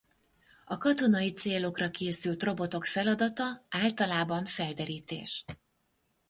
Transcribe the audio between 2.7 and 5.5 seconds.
feladata általában felderítés.